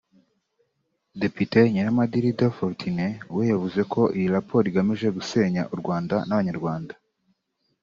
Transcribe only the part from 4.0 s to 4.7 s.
iyi raporo